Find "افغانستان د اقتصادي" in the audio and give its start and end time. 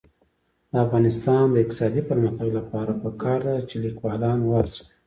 0.85-2.01